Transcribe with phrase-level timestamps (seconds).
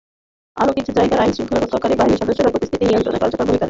[0.61, 3.59] আরও কিছু জায়গায় আইনশৃঙ্খলা রক্ষাকারী বাহিনীর সদস্যরা পরিস্থিতি নিয়ন্ত্রণে কার্যকর ভূমিকা রেখেছেন।